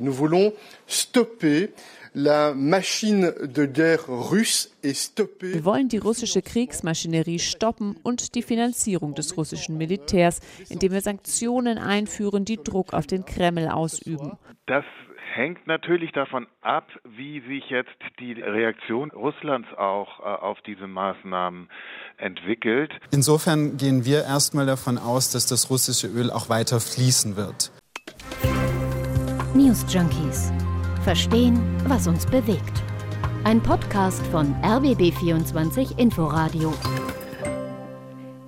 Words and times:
Nous 0.00 0.12
voulons 0.12 0.52
stopper 0.86 1.70
la 2.14 2.54
machine 2.54 3.32
de 3.42 3.66
guerre 3.66 4.06
russe 4.08 4.70
est 4.82 4.94
stoppée. 4.94 5.54
Wir 5.54 5.64
wollen 5.64 5.88
die 5.88 5.98
russische 5.98 6.42
Kriegsmaschinerie 6.42 7.38
stoppen 7.38 7.96
und 8.02 8.34
die 8.34 8.42
Finanzierung 8.42 9.14
des 9.14 9.36
russischen 9.36 9.78
Militärs, 9.78 10.40
indem 10.68 10.92
wir 10.92 11.00
Sanktionen 11.00 11.78
einführen, 11.78 12.44
die 12.44 12.56
Druck 12.56 12.92
auf 12.92 13.06
den 13.06 13.24
Kreml 13.24 13.68
ausüben. 13.68 14.32
Das 14.66 14.84
hängt 15.34 15.66
natürlich 15.66 16.12
davon 16.12 16.46
ab, 16.60 16.88
wie 17.04 17.40
sich 17.40 17.70
jetzt 17.70 17.90
die 18.18 18.32
Reaktion 18.32 19.10
Russlands 19.10 19.68
auch 19.76 20.20
äh, 20.20 20.22
auf 20.22 20.58
diese 20.66 20.86
Maßnahmen 20.86 21.68
entwickelt. 22.16 22.90
Insofern 23.12 23.76
gehen 23.76 24.04
wir 24.04 24.24
erstmal 24.24 24.66
davon 24.66 24.98
aus, 24.98 25.30
dass 25.30 25.46
das 25.46 25.70
russische 25.70 26.08
Öl 26.08 26.30
auch 26.30 26.48
weiter 26.48 26.80
fließen 26.80 27.36
wird. 27.36 27.70
News 29.54 29.84
Junkies. 29.92 30.52
Verstehen, 31.02 31.58
was 31.88 32.06
uns 32.06 32.24
bewegt. 32.24 32.84
Ein 33.42 33.60
Podcast 33.60 34.24
von 34.28 34.54
RBB24 34.62 35.98
Inforadio. 35.98 36.72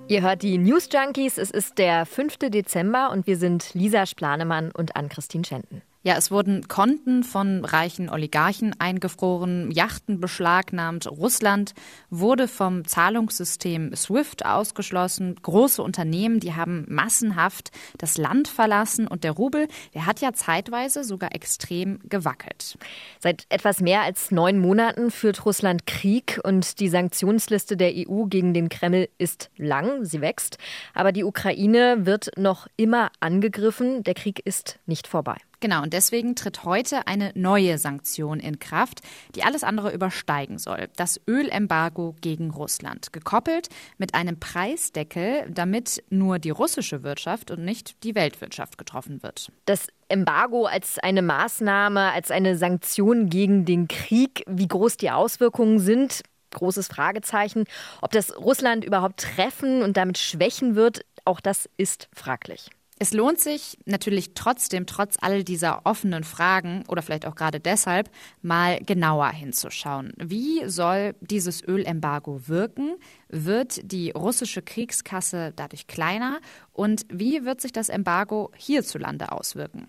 Ihr 0.06 0.22
hört 0.22 0.42
die 0.42 0.58
News 0.58 0.88
Junkies. 0.92 1.38
Es 1.38 1.50
ist 1.50 1.78
der 1.78 2.06
5. 2.06 2.38
Dezember 2.50 3.10
und 3.10 3.26
wir 3.26 3.36
sind 3.36 3.74
Lisa 3.74 4.06
Splanemann 4.06 4.70
und 4.70 4.94
Ann-Christine 4.94 5.44
Schenten. 5.44 5.82
Ja, 6.04 6.16
es 6.16 6.32
wurden 6.32 6.66
Konten 6.66 7.22
von 7.22 7.64
reichen 7.64 8.08
Oligarchen 8.08 8.74
eingefroren, 8.80 9.70
Yachten 9.70 10.18
beschlagnahmt, 10.18 11.08
Russland 11.08 11.74
wurde 12.10 12.48
vom 12.48 12.84
Zahlungssystem 12.84 13.94
SWIFT 13.94 14.44
ausgeschlossen, 14.44 15.36
große 15.40 15.80
Unternehmen, 15.80 16.40
die 16.40 16.54
haben 16.54 16.86
massenhaft 16.88 17.70
das 17.98 18.18
Land 18.18 18.48
verlassen 18.48 19.06
und 19.06 19.22
der 19.22 19.30
Rubel, 19.30 19.68
der 19.94 20.06
hat 20.06 20.20
ja 20.20 20.32
zeitweise 20.32 21.04
sogar 21.04 21.36
extrem 21.36 22.00
gewackelt. 22.08 22.78
Seit 23.20 23.46
etwas 23.48 23.80
mehr 23.80 24.02
als 24.02 24.32
neun 24.32 24.58
Monaten 24.58 25.12
führt 25.12 25.46
Russland 25.46 25.86
Krieg 25.86 26.40
und 26.42 26.80
die 26.80 26.88
Sanktionsliste 26.88 27.76
der 27.76 27.92
EU 27.94 28.24
gegen 28.24 28.54
den 28.54 28.68
Kreml 28.70 29.08
ist 29.18 29.50
lang, 29.56 30.04
sie 30.04 30.20
wächst, 30.20 30.58
aber 30.94 31.12
die 31.12 31.22
Ukraine 31.22 32.06
wird 32.06 32.32
noch 32.36 32.66
immer 32.76 33.12
angegriffen, 33.20 34.02
der 34.02 34.14
Krieg 34.14 34.44
ist 34.44 34.80
nicht 34.86 35.06
vorbei. 35.06 35.36
Genau, 35.62 35.84
und 35.84 35.92
deswegen 35.92 36.34
tritt 36.34 36.64
heute 36.64 37.06
eine 37.06 37.30
neue 37.36 37.78
Sanktion 37.78 38.40
in 38.40 38.58
Kraft, 38.58 39.00
die 39.36 39.44
alles 39.44 39.62
andere 39.62 39.92
übersteigen 39.92 40.58
soll. 40.58 40.88
Das 40.96 41.20
Ölembargo 41.28 42.16
gegen 42.20 42.50
Russland. 42.50 43.12
Gekoppelt 43.12 43.68
mit 43.96 44.12
einem 44.12 44.40
Preisdeckel, 44.40 45.48
damit 45.48 46.02
nur 46.10 46.40
die 46.40 46.50
russische 46.50 47.04
Wirtschaft 47.04 47.52
und 47.52 47.64
nicht 47.64 48.02
die 48.02 48.16
Weltwirtschaft 48.16 48.76
getroffen 48.76 49.22
wird. 49.22 49.52
Das 49.66 49.86
Embargo 50.08 50.66
als 50.66 50.98
eine 50.98 51.22
Maßnahme, 51.22 52.10
als 52.10 52.32
eine 52.32 52.56
Sanktion 52.56 53.28
gegen 53.28 53.64
den 53.64 53.86
Krieg, 53.86 54.42
wie 54.48 54.66
groß 54.66 54.96
die 54.96 55.12
Auswirkungen 55.12 55.78
sind, 55.78 56.22
großes 56.50 56.88
Fragezeichen. 56.88 57.66
Ob 58.00 58.10
das 58.10 58.36
Russland 58.36 58.84
überhaupt 58.84 59.20
treffen 59.20 59.82
und 59.82 59.96
damit 59.96 60.18
schwächen 60.18 60.74
wird, 60.74 61.04
auch 61.24 61.38
das 61.38 61.70
ist 61.76 62.08
fraglich. 62.12 62.68
Es 63.02 63.12
lohnt 63.12 63.40
sich 63.40 63.78
natürlich 63.84 64.32
trotzdem, 64.34 64.86
trotz 64.86 65.16
all 65.20 65.42
dieser 65.42 65.86
offenen 65.86 66.22
Fragen 66.22 66.84
oder 66.86 67.02
vielleicht 67.02 67.26
auch 67.26 67.34
gerade 67.34 67.58
deshalb, 67.58 68.08
mal 68.42 68.78
genauer 68.78 69.30
hinzuschauen. 69.30 70.12
Wie 70.18 70.68
soll 70.68 71.16
dieses 71.20 71.64
Ölembargo 71.66 72.46
wirken? 72.46 72.94
Wird 73.28 73.90
die 73.90 74.12
russische 74.12 74.62
Kriegskasse 74.62 75.52
dadurch 75.56 75.88
kleiner? 75.88 76.38
Und 76.72 77.04
wie 77.12 77.44
wird 77.44 77.60
sich 77.60 77.72
das 77.72 77.88
Embargo 77.88 78.52
hierzulande 78.56 79.32
auswirken? 79.32 79.88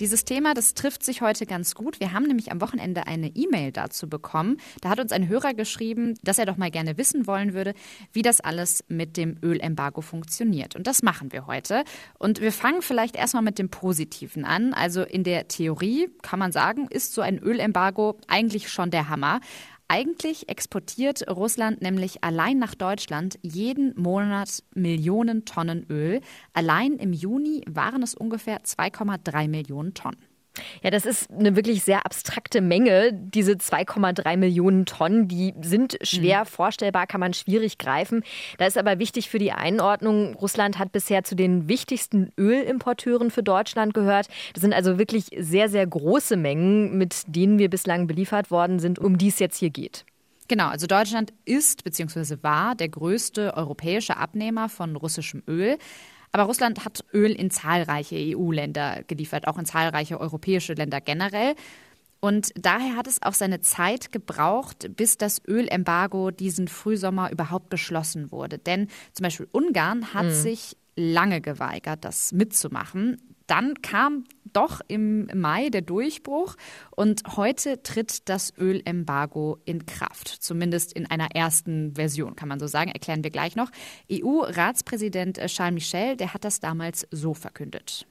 Dieses 0.00 0.24
Thema, 0.24 0.54
das 0.54 0.74
trifft 0.74 1.04
sich 1.04 1.20
heute 1.20 1.46
ganz 1.46 1.76
gut. 1.76 2.00
Wir 2.00 2.12
haben 2.12 2.24
nämlich 2.24 2.50
am 2.50 2.60
Wochenende 2.60 3.06
eine 3.06 3.28
E-Mail 3.28 3.70
dazu 3.70 4.08
bekommen. 4.08 4.56
Da 4.80 4.88
hat 4.88 4.98
uns 4.98 5.12
ein 5.12 5.28
Hörer 5.28 5.54
geschrieben, 5.54 6.14
dass 6.22 6.38
er 6.38 6.46
doch 6.46 6.56
mal 6.56 6.72
gerne 6.72 6.98
wissen 6.98 7.28
wollen 7.28 7.54
würde, 7.54 7.74
wie 8.12 8.22
das 8.22 8.40
alles 8.40 8.84
mit 8.88 9.16
dem 9.16 9.36
Ölembargo 9.40 10.00
funktioniert. 10.00 10.74
Und 10.74 10.88
das 10.88 11.04
machen 11.04 11.30
wir 11.30 11.46
heute. 11.46 11.84
Und 12.18 12.40
wir 12.40 12.50
fangen 12.50 12.82
vielleicht 12.82 13.14
erstmal 13.14 13.44
mit 13.44 13.60
dem 13.60 13.68
Positiven 13.68 14.44
an. 14.44 14.74
Also 14.74 15.02
in 15.02 15.22
der 15.22 15.46
Theorie 15.46 16.10
kann 16.22 16.40
man 16.40 16.50
sagen, 16.50 16.88
ist 16.90 17.14
so 17.14 17.20
ein 17.20 17.38
Ölembargo 17.38 18.18
eigentlich 18.26 18.70
schon 18.70 18.90
der 18.90 19.08
Hammer. 19.08 19.40
Eigentlich 19.86 20.48
exportiert 20.48 21.28
Russland 21.28 21.82
nämlich 21.82 22.24
allein 22.24 22.58
nach 22.58 22.74
Deutschland 22.74 23.38
jeden 23.42 23.94
Monat 24.00 24.62
Millionen 24.74 25.44
Tonnen 25.44 25.86
Öl. 25.90 26.20
Allein 26.54 26.94
im 26.94 27.12
Juni 27.12 27.62
waren 27.68 28.02
es 28.02 28.14
ungefähr 28.14 28.62
2,3 28.62 29.48
Millionen 29.48 29.92
Tonnen. 29.92 30.33
Ja, 30.82 30.90
das 30.90 31.06
ist 31.06 31.30
eine 31.30 31.56
wirklich 31.56 31.82
sehr 31.82 32.06
abstrakte 32.06 32.60
Menge. 32.60 33.12
Diese 33.12 33.52
2,3 33.52 34.36
Millionen 34.36 34.86
Tonnen, 34.86 35.28
die 35.28 35.54
sind 35.60 35.98
schwer 36.02 36.40
mhm. 36.40 36.46
vorstellbar, 36.46 37.06
kann 37.06 37.20
man 37.20 37.34
schwierig 37.34 37.78
greifen. 37.78 38.22
Da 38.58 38.66
ist 38.66 38.78
aber 38.78 38.98
wichtig 38.98 39.28
für 39.28 39.38
die 39.38 39.52
Einordnung, 39.52 40.34
Russland 40.34 40.78
hat 40.78 40.92
bisher 40.92 41.24
zu 41.24 41.34
den 41.34 41.68
wichtigsten 41.68 42.30
Ölimporteuren 42.38 43.30
für 43.30 43.42
Deutschland 43.42 43.94
gehört. 43.94 44.28
Das 44.52 44.62
sind 44.62 44.72
also 44.72 44.98
wirklich 44.98 45.26
sehr, 45.36 45.68
sehr 45.68 45.86
große 45.86 46.36
Mengen, 46.36 46.96
mit 46.98 47.22
denen 47.26 47.58
wir 47.58 47.68
bislang 47.68 48.06
beliefert 48.06 48.50
worden 48.50 48.78
sind, 48.78 48.98
um 48.98 49.18
die 49.18 49.28
es 49.28 49.38
jetzt 49.38 49.58
hier 49.58 49.70
geht. 49.70 50.04
Genau, 50.46 50.68
also 50.68 50.86
Deutschland 50.86 51.32
ist 51.46 51.84
bzw. 51.84 52.36
war 52.42 52.74
der 52.74 52.90
größte 52.90 53.54
europäische 53.54 54.18
Abnehmer 54.18 54.68
von 54.68 54.94
russischem 54.94 55.42
Öl. 55.48 55.78
Aber 56.34 56.42
Russland 56.44 56.84
hat 56.84 57.04
Öl 57.14 57.30
in 57.30 57.48
zahlreiche 57.52 58.16
EU-Länder 58.16 59.04
geliefert, 59.06 59.46
auch 59.46 59.56
in 59.56 59.66
zahlreiche 59.66 60.20
europäische 60.20 60.72
Länder 60.72 61.00
generell. 61.00 61.54
Und 62.18 62.50
daher 62.56 62.96
hat 62.96 63.06
es 63.06 63.22
auch 63.22 63.34
seine 63.34 63.60
Zeit 63.60 64.10
gebraucht, 64.10 64.90
bis 64.96 65.16
das 65.16 65.40
Ölembargo 65.46 66.32
diesen 66.32 66.66
Frühsommer 66.66 67.30
überhaupt 67.30 67.68
beschlossen 67.70 68.32
wurde. 68.32 68.58
Denn 68.58 68.88
zum 69.12 69.22
Beispiel 69.22 69.46
Ungarn 69.52 70.12
hat 70.12 70.26
mhm. 70.26 70.30
sich 70.32 70.76
lange 70.96 71.40
geweigert, 71.40 72.04
das 72.04 72.32
mitzumachen. 72.32 73.33
Dann 73.46 73.82
kam 73.82 74.24
doch 74.52 74.80
im 74.88 75.28
Mai 75.34 75.68
der 75.68 75.82
Durchbruch 75.82 76.56
und 76.90 77.22
heute 77.36 77.82
tritt 77.82 78.28
das 78.28 78.52
Ölembargo 78.56 79.58
in 79.64 79.84
Kraft. 79.86 80.28
Zumindest 80.28 80.92
in 80.92 81.10
einer 81.10 81.34
ersten 81.34 81.94
Version, 81.94 82.36
kann 82.36 82.48
man 82.48 82.60
so 82.60 82.66
sagen. 82.66 82.90
Erklären 82.90 83.24
wir 83.24 83.30
gleich 83.30 83.56
noch. 83.56 83.70
EU-Ratspräsident 84.10 85.40
Charles 85.46 85.74
Michel, 85.74 86.16
der 86.16 86.32
hat 86.32 86.44
das 86.44 86.60
damals 86.60 87.06
so 87.10 87.34
verkündet. 87.34 88.06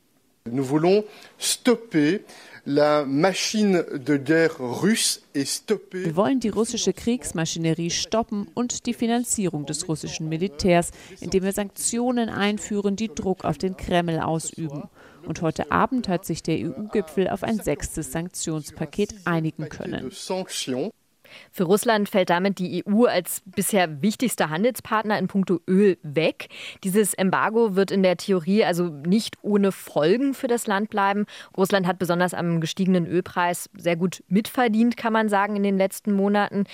Nous 0.51 0.69
voulons 0.69 1.05
stopper 1.39 2.19
la 2.65 3.05
machine 3.05 3.85
de 3.93 4.17
guerre 4.17 4.59
russe 4.59 5.21
et 5.33 5.47
stopper. 5.47 6.03
Wir 6.03 6.17
wollen 6.17 6.41
die 6.41 6.49
russische 6.49 6.91
Kriegsmaschinerie 6.91 7.89
stoppen 7.89 8.47
und 8.53 8.85
die 8.85 8.93
Finanzierung 8.93 9.65
des 9.65 9.87
russischen 9.87 10.27
Militärs, 10.27 10.91
indem 11.21 11.43
wir 11.43 11.53
Sanktionen 11.53 12.27
einführen, 12.27 12.97
die 12.97 13.07
Druck 13.07 13.45
auf 13.45 13.57
den 13.57 13.77
Kreml 13.77 14.19
ausüben. 14.19 14.89
Und 15.25 15.41
heute 15.41 15.71
Abend 15.71 16.07
hat 16.07 16.25
sich 16.25 16.43
der 16.43 16.57
EU-Gipfel 16.57 17.29
auf 17.29 17.43
ein 17.43 17.59
sechstes 17.59 18.11
Sanktionspaket 18.11 19.15
einigen 19.25 19.69
können. 19.69 20.11
Für 21.51 21.63
Russland 21.63 22.09
fällt 22.09 22.29
damit 22.29 22.59
die 22.59 22.83
EU 22.85 23.05
als 23.05 23.41
bisher 23.45 24.01
wichtigster 24.01 24.49
Handelspartner 24.49 25.17
in 25.17 25.27
puncto 25.27 25.59
Öl 25.67 25.97
weg. 26.03 26.49
Dieses 26.83 27.13
Embargo 27.13 27.75
wird 27.75 27.91
in 27.91 28.03
der 28.03 28.17
Theorie 28.17 28.63
also 28.63 28.85
nicht 28.85 29.37
ohne 29.41 29.71
Folgen 29.71 30.33
für 30.33 30.47
das 30.47 30.67
Land 30.67 30.89
bleiben. 30.89 31.25
Russland 31.57 31.87
hat 31.87 31.99
besonders 31.99 32.33
am 32.33 32.61
gestiegenen 32.61 33.07
Ölpreis 33.07 33.69
sehr 33.77 33.95
gut 33.95 34.23
mitverdient, 34.27 34.97
kann 34.97 35.13
man 35.13 35.29
sagen, 35.29 35.55
in 35.55 35.63
den 35.63 35.77
letzten 35.77 36.13
Monaten 36.13 36.65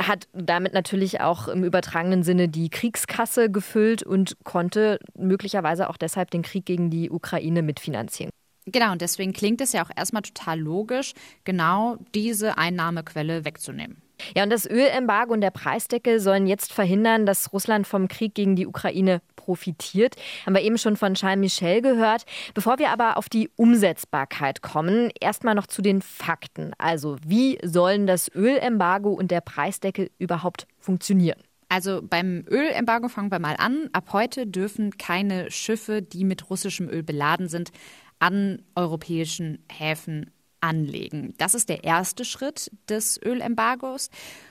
hat 0.00 0.28
damit 0.32 0.74
natürlich 0.74 1.20
auch 1.20 1.48
im 1.48 1.64
übertragenen 1.64 2.22
Sinne 2.22 2.48
die 2.48 2.70
Kriegskasse 2.70 3.50
gefüllt 3.50 4.02
und 4.02 4.36
konnte 4.44 4.98
möglicherweise 5.16 5.88
auch 5.90 5.96
deshalb 5.96 6.30
den 6.30 6.42
Krieg 6.42 6.66
gegen 6.66 6.90
die 6.90 7.10
Ukraine 7.10 7.62
mitfinanzieren. 7.62 8.30
Genau, 8.66 8.92
und 8.92 9.00
deswegen 9.00 9.32
klingt 9.32 9.60
es 9.60 9.72
ja 9.72 9.84
auch 9.84 9.90
erstmal 9.96 10.22
total 10.22 10.60
logisch, 10.60 11.14
genau 11.44 11.96
diese 12.14 12.58
Einnahmequelle 12.58 13.44
wegzunehmen. 13.44 14.02
Ja, 14.36 14.42
und 14.42 14.50
das 14.50 14.68
Ölembargo 14.68 15.32
und 15.32 15.40
der 15.40 15.50
Preisdeckel 15.50 16.20
sollen 16.20 16.46
jetzt 16.46 16.72
verhindern, 16.72 17.26
dass 17.26 17.52
Russland 17.52 17.86
vom 17.86 18.08
Krieg 18.08 18.34
gegen 18.34 18.56
die 18.56 18.66
Ukraine 18.66 19.20
profitiert. 19.36 20.16
Haben 20.44 20.54
wir 20.54 20.62
eben 20.62 20.78
schon 20.78 20.96
von 20.96 21.14
Charles 21.14 21.38
Michel 21.38 21.82
gehört. 21.82 22.24
Bevor 22.54 22.78
wir 22.78 22.90
aber 22.90 23.16
auf 23.16 23.28
die 23.28 23.50
Umsetzbarkeit 23.56 24.62
kommen, 24.62 25.10
erstmal 25.20 25.54
noch 25.54 25.66
zu 25.66 25.82
den 25.82 26.02
Fakten. 26.02 26.72
Also, 26.78 27.16
wie 27.24 27.58
sollen 27.62 28.06
das 28.06 28.30
Ölembargo 28.34 29.10
und 29.10 29.30
der 29.30 29.40
Preisdeckel 29.40 30.10
überhaupt 30.18 30.66
funktionieren? 30.78 31.40
Also 31.68 32.00
beim 32.02 32.44
Ölembargo 32.48 33.08
fangen 33.08 33.30
wir 33.30 33.38
mal 33.38 33.56
an. 33.58 33.90
Ab 33.92 34.12
heute 34.12 34.46
dürfen 34.46 34.96
keine 34.96 35.50
Schiffe, 35.50 36.00
die 36.00 36.24
mit 36.24 36.48
russischem 36.48 36.88
Öl 36.88 37.02
beladen 37.02 37.48
sind, 37.48 37.72
an 38.18 38.62
europäischen 38.74 39.58
Häfen 39.70 40.30
anlegen. 40.60 41.34
Das 41.38 41.54
ist 41.54 41.68
der 41.68 41.84
erste 41.84 42.24
Schritt 42.24 42.70
des 42.88 43.20
Ölembargos. 43.22 44.10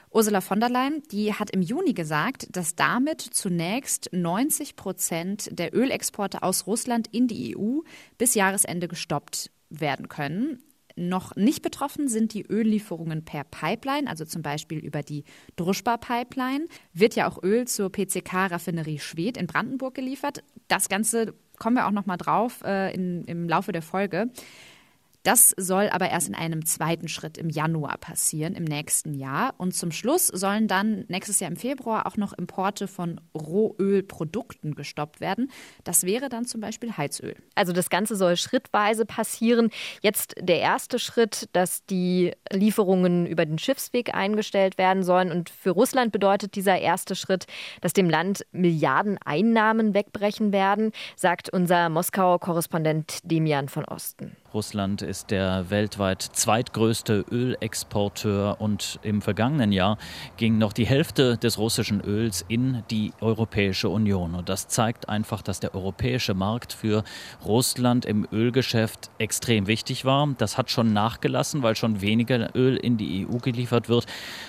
Ursula 0.10 0.42
von 0.42 0.60
der 0.60 0.70
Leyen, 0.70 1.04
die 1.12 1.34
hat 1.34 1.52
im 1.52 1.62
Juni 1.62 1.94
gesagt, 1.94 2.48
dass 2.56 2.76
damit 2.76 3.22
zunächst 3.22 4.10
90 4.14 4.76
Prozent 4.76 5.50
der 5.52 5.76
Ölexporte 5.76 6.44
aus 6.44 6.66
Russland 6.66 7.08
in 7.12 7.28
die 7.28 7.58
EU 7.58 7.82
bis 8.18 8.34
Jahresende 8.34 8.88
gestoppt 8.88 9.52
werden 9.70 10.08
können. 10.08 10.64
Noch 10.96 11.36
nicht 11.36 11.62
betroffen 11.62 12.08
sind 12.08 12.34
die 12.34 12.50
Öllieferungen 12.50 13.24
per 13.24 13.44
Pipeline, 13.44 14.10
also 14.10 14.26
zum 14.26 14.42
Beispiel 14.42 14.80
über 14.80 15.04
die 15.04 15.26
Druschba-Pipeline. 15.56 16.66
Wird 16.94 17.16
ja 17.16 17.30
auch 17.30 17.44
Öl 17.44 17.68
zur 17.68 17.92
PCK-Raffinerie 17.92 18.98
Schwedt 18.98 19.38
in 19.38 19.46
Brandenburg 19.46 19.94
geliefert. 19.94 20.44
Das 20.68 20.90
Ganze 20.90 21.36
kommen 21.60 21.76
wir 21.76 21.86
auch 21.86 21.92
noch 21.92 22.08
mal 22.08 22.18
drauf 22.18 22.64
äh, 22.64 22.92
in, 22.96 23.26
im 23.26 23.48
Laufe 23.48 23.72
der 23.72 23.84
Folge. 23.84 24.32
Das 25.28 25.54
soll 25.58 25.90
aber 25.90 26.10
erst 26.10 26.30
in 26.30 26.36
einem 26.36 26.66
zweiten 26.66 27.10
Schritt 27.10 27.38
im 27.38 27.50
Januar 27.50 27.98
passieren, 27.98 28.56
im 28.56 28.64
nächsten 28.64 29.14
Jahr. 29.14 29.56
Und 29.58 29.76
zum 29.76 29.92
Schluss 29.92 30.28
sollen 30.28 30.70
dann 30.70 31.04
nächstes 31.10 31.42
Jahr 31.42 31.52
im 31.52 31.58
Februar 31.58 32.08
auch 32.08 32.16
noch 32.16 32.32
Importe 32.32 32.88
von 32.88 33.20
Rohölprodukten 33.38 34.74
gestoppt 34.74 35.20
werden. 35.20 35.52
Das 35.84 36.06
wäre 36.06 36.30
dann 36.30 36.46
zum 36.46 36.62
Beispiel 36.62 36.96
Heizöl. 36.96 37.36
Also 37.56 37.74
das 37.74 37.90
Ganze 37.90 38.16
soll 38.16 38.38
schrittweise 38.38 39.06
passieren. 39.06 39.70
Jetzt 40.02 40.34
der 40.40 40.62
erste 40.62 40.98
Schritt, 40.98 41.50
dass 41.52 41.86
die 41.88 42.32
Lieferungen 42.50 43.26
über 43.26 43.46
den 43.46 43.60
Schiffsweg 43.60 44.16
eingestellt 44.16 44.78
werden 44.78 45.04
sollen. 45.04 45.34
Und 45.34 45.50
für 45.50 45.72
Russland 45.72 46.14
bedeutet 46.14 46.56
dieser 46.56 46.80
erste 46.80 47.18
Schritt, 47.18 47.48
dass 47.82 47.92
dem 47.92 48.10
Land 48.10 48.46
Milliarden 48.54 49.18
Einnahmen 49.26 49.94
wegbrechen 49.94 50.54
werden, 50.54 50.94
sagt 51.18 51.50
unser 51.50 51.90
Moskauer 51.90 52.40
Korrespondent 52.40 53.20
Demian 53.30 53.68
von 53.68 53.84
Osten. 53.84 54.38
Russland 54.54 55.02
ist 55.02 55.32
der 55.32 55.70
weltweit 55.70 56.22
zweitgrößte 56.22 57.26
Ölexporteur 57.30 58.58
und 58.60 59.00
im 59.04 59.22
vergangenen 59.22 59.72
Jahr 59.72 59.98
ging 60.38 60.58
noch 60.58 60.72
die 60.72 60.86
Hälfte 60.86 61.38
des 61.38 61.58
russischen 61.58 62.02
Öls 62.02 62.46
in 62.48 62.84
die 62.90 63.12
Europäische 63.20 63.90
Union. 63.90 64.36
Und 64.36 64.48
das 64.48 64.68
zeigt 64.68 65.10
einfach, 65.10 65.42
dass 65.42 65.60
der 65.60 65.76
europäische 65.76 66.34
Markt 66.34 66.72
für 66.72 67.04
Russland 67.46 68.06
im 68.06 68.26
Ölgeschäft 68.32 69.12
extrem 69.18 69.68
wichtig 69.68 70.06
war. 70.06 70.28
Das 70.38 70.58
hat 70.58 70.72
schon 70.72 70.94
nachgelassen, 70.94 71.62
weil 71.62 71.76
schon 71.76 72.02
weniger 72.02 72.56
Öl 72.56 72.78
in 72.78 72.98
die 72.98 73.28
EU 73.28 73.38
geliefert 73.38 73.90
wird. 73.90 74.06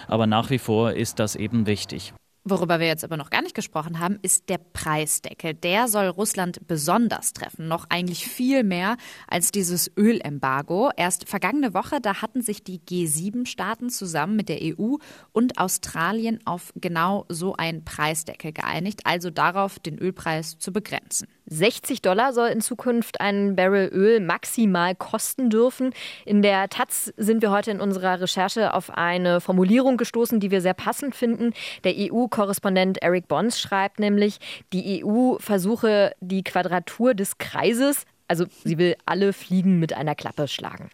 Aber 0.06 0.27
nach 0.27 0.50
wie 0.50 0.59
vor 0.59 0.93
ist 0.93 1.19
das 1.19 1.35
eben 1.35 1.67
wichtig. 1.67 2.12
Worüber 2.50 2.81
wir 2.81 2.87
jetzt 2.87 3.05
aber 3.05 3.19
noch 3.19 3.29
gar 3.29 3.43
nicht 3.43 3.55
gesprochen 3.55 3.99
haben, 3.99 4.19
ist 4.23 4.49
der 4.49 4.56
Preisdeckel. 4.56 5.53
Der 5.53 5.87
soll 5.87 6.06
Russland 6.06 6.67
besonders 6.67 7.35
treffen, 7.35 7.69
noch 7.69 7.85
eigentlich 7.91 8.27
viel 8.27 8.65
mehr 8.65 8.97
als 9.27 9.50
dieses 9.50 9.91
Ölembargo. 9.99 10.91
Erst 10.97 11.29
vergangene 11.29 11.75
Woche, 11.75 12.00
da 12.00 12.23
hatten 12.23 12.41
sich 12.41 12.65
die 12.65 12.81
G7-Staaten 12.81 13.91
zusammen 13.91 14.37
mit 14.37 14.49
der 14.49 14.61
EU 14.62 14.97
und 15.33 15.59
Australien 15.59 16.41
auf 16.47 16.73
genau 16.75 17.27
so 17.29 17.55
einen 17.55 17.85
Preisdeckel 17.85 18.53
geeinigt, 18.53 19.03
also 19.05 19.29
darauf, 19.29 19.79
den 19.79 19.99
Ölpreis 19.99 20.59
zu 20.59 20.73
begrenzen. 20.73 21.29
60 21.49 22.03
Dollar 22.03 22.33
soll 22.33 22.49
in 22.49 22.61
Zukunft 22.61 23.21
ein 23.21 23.56
Barrel 23.56 23.89
Öl 23.89 24.21
maximal 24.21 24.95
kosten 24.95 25.50
dürfen. 25.50 25.93
In 26.25 26.43
der 26.43 26.69
Taz 26.69 27.12
sind 27.17 27.43
wir 27.43 27.50
heute 27.50 27.71
in 27.71 27.81
unserer 27.81 28.21
Recherche 28.21 28.75
auf 28.75 28.91
eine 28.91 29.41
Formulierung 29.41 29.97
gestoßen, 29.97 30.41
die 30.41 30.50
wir 30.50 30.61
sehr 30.61 30.75
passend 30.75 31.15
finden. 31.15 31.53
Der 31.85 31.95
EU-Korrespondent 31.97 33.03
Eric 33.03 33.29
Bons 33.29 33.61
schreibt 33.61 33.99
nämlich, 33.99 34.39
die 34.73 35.05
EU 35.05 35.37
versuche 35.39 36.12
die 36.21 36.45
Quadratur 36.45 37.15
des 37.15 37.39
Kreises, 37.39 38.05
also 38.29 38.45
sie 38.65 38.79
will 38.79 38.97
alle 39.06 39.33
Fliegen 39.33 39.79
mit 39.79 39.93
einer 39.93 40.15
Klappe 40.15 40.49
schlagen. 40.49 40.91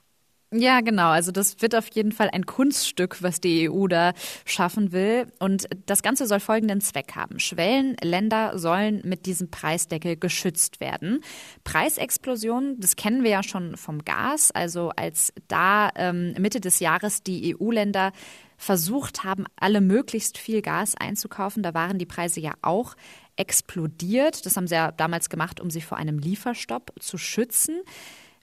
Ja, 0.57 0.83
genau. 0.83 1.09
Also 1.09 1.33
das 1.33 1.61
wird 1.63 1.75
auf 1.75 1.89
jeden 1.89 2.13
Fall 2.13 2.31
ein 2.31 2.47
Kunststück, 2.47 3.23
was 3.25 3.41
die 3.41 3.69
EU 3.69 3.89
da 3.89 4.13
schaffen 4.45 4.93
will. 4.93 5.27
Und 5.41 5.67
das 5.87 6.03
Ganze 6.03 6.29
soll 6.29 6.39
folgenden 6.39 6.81
Zweck 6.81 7.17
haben. 7.17 7.41
Schwellenländer 7.41 8.57
sollen 8.57 9.01
mit 9.05 9.27
diesem 9.27 9.51
Preisdeckel 9.51 10.17
geschützt 10.17 10.79
werden. 10.79 11.23
Preisexplosionen, 11.65 12.79
das 12.79 12.95
kennen 12.95 13.25
wir 13.25 13.31
ja 13.31 13.43
schon 13.43 13.77
vom 13.77 14.05
Gas. 14.05 14.53
Also 14.53 14.91
als 14.95 15.33
da 15.49 15.91
ähm, 15.97 16.35
Mitte 16.39 16.61
des 16.61 16.79
Jahres 16.79 17.25
die 17.25 17.57
EU-Länder 17.57 18.13
versucht 18.57 19.25
haben, 19.25 19.47
alle 19.57 19.81
möglichst 19.81 20.39
viel 20.39 20.63
Gas 20.63 20.95
einzukaufen, 20.95 21.65
da 21.65 21.75
waren 21.75 21.99
die 21.99 22.07
Preise 22.07 22.39
ja 22.39 22.53
auch 22.63 22.95
explodiert. 23.35 24.47
Das 24.47 24.57
haben 24.57 24.69
sie 24.69 24.77
ja 24.77 24.93
damals 24.93 25.29
gemacht, 25.29 25.61
um 25.61 25.71
sich 25.71 25.85
vor 25.85 25.99
einem 25.99 26.21
Lieferstopp 26.21 26.93
zu 27.01 27.19
schützen. 27.19 27.83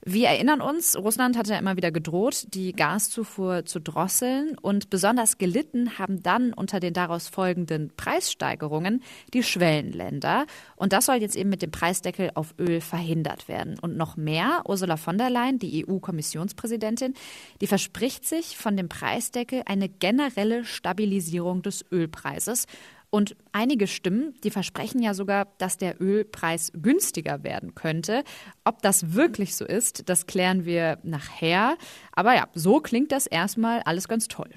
Wir 0.04 0.30
erinnern 0.30 0.60
uns, 0.60 0.96
Russland 0.96 1.38
hatte 1.38 1.52
ja 1.52 1.60
immer 1.60 1.76
wieder 1.76 1.92
gedroht, 1.92 2.46
die 2.54 2.72
Gaszufuhr 2.72 3.64
zu 3.64 3.80
drosseln 3.80 4.58
und 4.60 4.90
besonders 4.90 5.38
gelitten 5.38 5.96
haben 5.96 6.24
dann 6.24 6.52
unter 6.52 6.80
den 6.80 6.92
daraus 6.92 7.28
folgenden 7.28 7.92
Preissteigerungen 7.96 9.04
die 9.32 9.44
Schwellenländer. 9.44 10.46
Und 10.74 10.92
das 10.92 11.06
soll 11.06 11.16
jetzt 11.16 11.36
eben 11.36 11.50
mit 11.50 11.62
dem 11.62 11.70
Preisdeckel 11.70 12.32
auf 12.34 12.52
Öl 12.58 12.80
verhindert 12.80 13.46
werden. 13.46 13.78
Und 13.78 13.96
noch 13.96 14.16
mehr, 14.16 14.64
Ursula 14.66 14.96
von 14.96 15.18
der 15.18 15.30
Leyen, 15.30 15.60
die 15.60 15.86
EU-Kommissionspräsidentin, 15.86 17.14
die 17.60 17.68
verspricht 17.68 18.26
sich 18.26 18.56
von 18.56 18.76
dem 18.76 18.88
Preisdeckel 18.88 19.62
eine 19.66 19.88
generelle 19.88 20.64
Stabilisierung 20.64 21.62
des 21.62 21.84
Ölpreises. 21.92 22.66
Und 23.14 23.36
einige 23.52 23.88
Stimmen, 23.88 24.32
die 24.42 24.50
versprechen 24.50 25.02
ja 25.02 25.12
sogar, 25.12 25.48
dass 25.58 25.76
der 25.76 26.00
Ölpreis 26.00 26.72
günstiger 26.74 27.44
werden 27.44 27.74
könnte. 27.74 28.24
Ob 28.64 28.80
das 28.80 29.12
wirklich 29.12 29.54
so 29.54 29.66
ist, 29.66 30.08
das 30.08 30.26
klären 30.26 30.64
wir 30.64 30.96
nachher. 31.02 31.76
Aber 32.12 32.34
ja, 32.34 32.48
so 32.54 32.80
klingt 32.80 33.12
das 33.12 33.26
erstmal 33.26 33.80
alles 33.80 34.08
ganz 34.08 34.28
toll. 34.28 34.48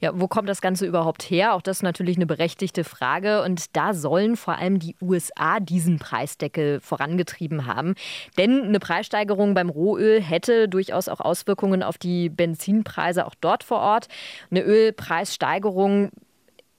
Ja, 0.00 0.18
wo 0.18 0.28
kommt 0.28 0.48
das 0.48 0.62
Ganze 0.62 0.86
überhaupt 0.86 1.24
her? 1.24 1.52
Auch 1.52 1.60
das 1.60 1.78
ist 1.78 1.82
natürlich 1.82 2.16
eine 2.16 2.24
berechtigte 2.24 2.84
Frage. 2.84 3.42
Und 3.42 3.76
da 3.76 3.92
sollen 3.92 4.36
vor 4.36 4.56
allem 4.56 4.78
die 4.78 4.96
USA 5.02 5.60
diesen 5.60 5.98
Preisdeckel 5.98 6.80
vorangetrieben 6.80 7.66
haben. 7.66 7.96
Denn 8.38 8.62
eine 8.62 8.80
Preissteigerung 8.80 9.52
beim 9.52 9.68
Rohöl 9.68 10.22
hätte 10.22 10.70
durchaus 10.70 11.10
auch 11.10 11.20
Auswirkungen 11.20 11.82
auf 11.82 11.98
die 11.98 12.30
Benzinpreise 12.30 13.26
auch 13.26 13.34
dort 13.38 13.62
vor 13.62 13.80
Ort. 13.80 14.08
Eine 14.50 14.62
Ölpreissteigerung 14.62 16.10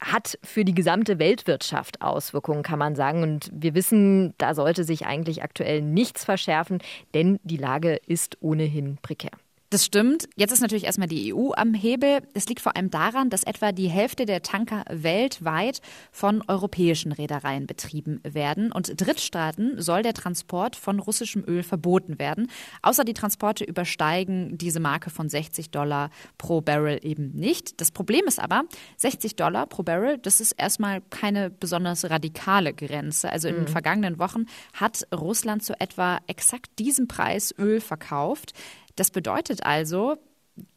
hat 0.01 0.38
für 0.44 0.65
die 0.65 0.74
gesamte 0.74 1.19
Weltwirtschaft 1.19 2.01
Auswirkungen, 2.01 2.63
kann 2.63 2.80
man 2.80 2.95
sagen. 2.95 3.24
Und 3.24 3.50
wir 3.53 3.75
wissen, 3.75 4.33
da 4.38 4.56
sollte 4.56 4.83
sich 4.83 5.06
eigentlich 5.06 5.44
aktuell 5.44 5.81
nichts 5.81 6.25
verschärfen, 6.25 6.80
denn 7.13 7.39
die 7.44 7.57
Lage 7.57 8.00
ist 8.07 8.38
ohnehin 8.42 8.98
prekär. 9.01 9.31
Das 9.71 9.85
stimmt. 9.85 10.27
Jetzt 10.35 10.51
ist 10.51 10.59
natürlich 10.59 10.83
erstmal 10.83 11.07
die 11.07 11.33
EU 11.33 11.51
am 11.56 11.73
Hebel. 11.73 12.27
Es 12.33 12.45
liegt 12.50 12.59
vor 12.59 12.75
allem 12.75 12.91
daran, 12.91 13.29
dass 13.29 13.44
etwa 13.44 13.71
die 13.71 13.88
Hälfte 13.88 14.25
der 14.25 14.41
Tanker 14.41 14.83
weltweit 14.89 15.79
von 16.12 16.44
europäischen 16.45 17.13
Reedereien 17.13 17.68
betrieben 17.68 18.19
werden. 18.23 18.73
Und 18.73 19.00
Drittstaaten 19.00 19.81
soll 19.81 20.03
der 20.03 20.13
Transport 20.13 20.75
von 20.75 21.00
russischem 21.00 21.45
Öl 21.47 21.63
verboten 21.63 22.19
werden. 22.19 22.51
Außer 22.81 23.06
die 23.06 23.13
Transporte 23.13 23.63
übersteigen 23.63 24.57
diese 24.57 24.81
Marke 24.81 25.09
von 25.09 25.30
60 25.30 25.69
Dollar 25.69 26.09
pro 26.37 26.59
Barrel 26.59 26.99
eben 27.01 27.31
nicht. 27.31 27.80
Das 27.80 27.92
Problem 27.92 28.25
ist 28.28 28.42
aber, 28.42 28.63
60 28.97 29.37
Dollar 29.37 29.68
pro 29.68 29.83
Barrel, 29.83 30.18
das 30.18 30.42
ist 30.42 30.51
erstmal 30.51 30.99
keine 31.11 31.49
besonders 31.49 32.09
radikale 32.09 32.73
Grenze. 32.73 33.31
Also 33.31 33.47
in 33.47 33.56
den 33.56 33.63
mhm. 33.63 33.69
vergangenen 33.69 34.19
Wochen 34.19 34.47
hat 34.73 35.07
Russland 35.16 35.63
zu 35.63 35.80
etwa 35.80 36.19
exakt 36.28 36.78
diesem 36.78 37.07
Preis 37.07 37.56
Öl 37.57 37.80
verkauft. 37.80 38.51
Das 38.95 39.12
bedeutet 39.12 39.66
also, 39.66 40.18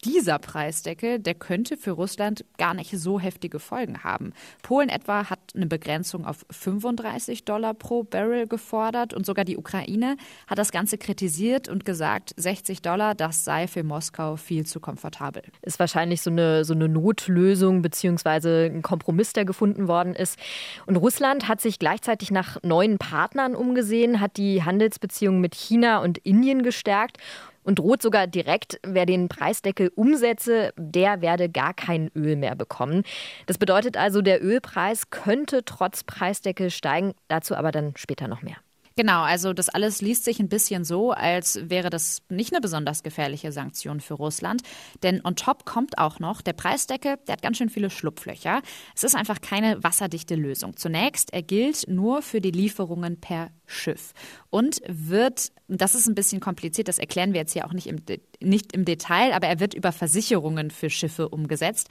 dieser 0.04 0.38
Preisdeckel, 0.38 1.18
der 1.18 1.34
könnte 1.34 1.76
für 1.76 1.92
Russland 1.92 2.44
gar 2.58 2.74
nicht 2.74 2.90
so 2.96 3.18
heftige 3.18 3.58
Folgen 3.58 4.04
haben. 4.04 4.32
Polen 4.62 4.88
etwa 4.88 5.28
hat 5.30 5.40
eine 5.54 5.66
Begrenzung 5.66 6.24
auf 6.24 6.46
35 6.50 7.44
Dollar 7.44 7.74
pro 7.74 8.04
Barrel 8.04 8.46
gefordert 8.46 9.14
und 9.14 9.26
sogar 9.26 9.44
die 9.44 9.56
Ukraine 9.56 10.16
hat 10.46 10.58
das 10.58 10.70
Ganze 10.70 10.96
kritisiert 10.96 11.68
und 11.68 11.84
gesagt, 11.84 12.34
60 12.36 12.82
Dollar, 12.82 13.14
das 13.14 13.44
sei 13.44 13.66
für 13.66 13.82
Moskau 13.82 14.36
viel 14.36 14.64
zu 14.64 14.78
komfortabel. 14.78 15.42
Ist 15.62 15.78
wahrscheinlich 15.80 16.22
so 16.22 16.30
eine, 16.30 16.64
so 16.64 16.74
eine 16.74 16.88
Notlösung 16.88 17.82
beziehungsweise 17.82 18.70
ein 18.72 18.82
Kompromiss, 18.82 19.32
der 19.32 19.44
gefunden 19.44 19.88
worden 19.88 20.14
ist. 20.14 20.38
Und 20.86 20.96
Russland 20.96 21.48
hat 21.48 21.60
sich 21.60 21.78
gleichzeitig 21.78 22.30
nach 22.30 22.62
neuen 22.62 22.98
Partnern 22.98 23.54
umgesehen, 23.54 24.20
hat 24.20 24.36
die 24.36 24.62
Handelsbeziehungen 24.62 25.40
mit 25.40 25.54
China 25.54 25.98
und 25.98 26.18
Indien 26.18 26.62
gestärkt 26.62 27.18
und 27.64 27.78
droht 27.78 28.02
sogar 28.02 28.26
direkt, 28.26 28.78
wer 28.82 29.06
den 29.06 29.28
Preisdeckel 29.28 29.90
umsetze, 29.94 30.72
der 30.76 31.20
werde 31.20 31.48
gar 31.48 31.74
kein 31.74 32.10
Öl 32.14 32.36
mehr 32.36 32.54
bekommen. 32.54 33.02
Das 33.46 33.58
bedeutet 33.58 33.96
also, 33.96 34.22
der 34.22 34.42
Ölpreis 34.42 35.10
könnte 35.10 35.64
trotz 35.64 36.04
Preisdeckel 36.04 36.70
steigen, 36.70 37.14
dazu 37.28 37.56
aber 37.56 37.72
dann 37.72 37.94
später 37.96 38.28
noch 38.28 38.42
mehr. 38.42 38.56
Genau, 38.96 39.22
also 39.22 39.52
das 39.52 39.68
alles 39.68 40.00
liest 40.02 40.24
sich 40.24 40.38
ein 40.38 40.48
bisschen 40.48 40.84
so, 40.84 41.10
als 41.10 41.58
wäre 41.68 41.90
das 41.90 42.22
nicht 42.28 42.52
eine 42.52 42.60
besonders 42.60 43.02
gefährliche 43.02 43.50
Sanktion 43.50 44.00
für 44.00 44.14
Russland. 44.14 44.62
Denn 45.02 45.20
on 45.24 45.34
top 45.34 45.64
kommt 45.64 45.98
auch 45.98 46.20
noch 46.20 46.40
der 46.42 46.52
Preisdeckel, 46.52 47.16
der 47.26 47.32
hat 47.32 47.42
ganz 47.42 47.56
schön 47.56 47.70
viele 47.70 47.90
Schlupflöcher. 47.90 48.62
Es 48.94 49.02
ist 49.02 49.16
einfach 49.16 49.40
keine 49.40 49.82
wasserdichte 49.82 50.36
Lösung. 50.36 50.76
Zunächst, 50.76 51.32
er 51.32 51.42
gilt 51.42 51.88
nur 51.88 52.22
für 52.22 52.40
die 52.40 52.52
Lieferungen 52.52 53.20
per 53.20 53.50
Schiff 53.66 54.12
und 54.50 54.80
wird, 54.86 55.50
das 55.66 55.96
ist 55.96 56.06
ein 56.06 56.14
bisschen 56.14 56.40
kompliziert, 56.40 56.86
das 56.86 56.98
erklären 56.98 57.32
wir 57.32 57.40
jetzt 57.40 57.52
hier 57.52 57.66
auch 57.66 57.72
nicht 57.72 57.88
im, 57.88 57.96
nicht 58.40 58.74
im 58.74 58.84
Detail, 58.84 59.32
aber 59.32 59.48
er 59.48 59.58
wird 59.58 59.74
über 59.74 59.90
Versicherungen 59.90 60.70
für 60.70 60.88
Schiffe 60.88 61.28
umgesetzt. 61.28 61.88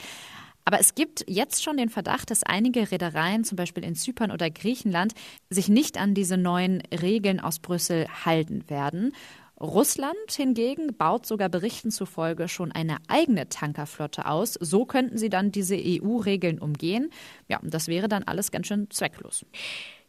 Aber 0.65 0.79
es 0.79 0.95
gibt 0.95 1.25
jetzt 1.27 1.63
schon 1.63 1.77
den 1.77 1.89
Verdacht, 1.89 2.31
dass 2.31 2.43
einige 2.43 2.91
Reedereien, 2.91 3.43
zum 3.43 3.55
Beispiel 3.55 3.83
in 3.83 3.95
Zypern 3.95 4.31
oder 4.31 4.49
Griechenland, 4.49 5.13
sich 5.49 5.67
nicht 5.67 5.97
an 5.97 6.13
diese 6.13 6.37
neuen 6.37 6.81
Regeln 6.91 7.39
aus 7.39 7.59
Brüssel 7.59 8.07
halten 8.25 8.69
werden. 8.69 9.13
Russland 9.59 10.15
hingegen 10.31 10.95
baut 10.97 11.25
sogar 11.25 11.47
Berichten 11.47 11.91
zufolge 11.91 12.47
schon 12.47 12.71
eine 12.71 12.97
eigene 13.07 13.47
Tankerflotte 13.49 14.25
aus. 14.25 14.53
So 14.59 14.85
könnten 14.85 15.17
sie 15.17 15.29
dann 15.29 15.51
diese 15.51 15.77
EU-Regeln 15.77 16.59
umgehen. 16.59 17.11
Ja, 17.47 17.59
das 17.63 17.87
wäre 17.87 18.07
dann 18.07 18.23
alles 18.23 18.51
ganz 18.51 18.67
schön 18.67 18.89
zwecklos. 18.89 19.45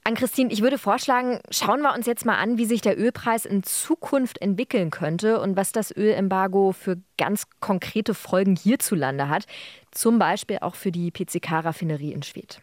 An 0.07 0.17
Christine, 0.17 0.53
ich 0.53 0.61
würde 0.61 0.77
vorschlagen, 0.77 1.41
schauen 1.49 1.81
wir 1.81 1.95
uns 1.95 2.05
jetzt 2.05 2.27
mal 2.27 2.37
an, 2.37 2.59
wie 2.59 2.67
sich 2.67 2.83
der 2.83 2.99
Ölpreis 2.99 3.47
in 3.47 3.63
Zukunft 3.63 4.39
entwickeln 4.43 4.91
könnte 4.91 5.41
und 5.41 5.57
was 5.57 5.73
das 5.73 5.91
Ölembargo 5.97 6.73
für 6.73 6.99
ganz 7.17 7.45
konkrete 7.61 8.13
Folgen 8.13 8.55
hierzulande 8.55 9.31
hat. 9.31 9.47
Zum 9.93 10.19
Beispiel 10.19 10.59
auch 10.61 10.75
für 10.75 10.93
die 10.93 11.11
PCK-Raffinerie 11.11 12.13
in 12.13 12.23
Schwedt. 12.23 12.61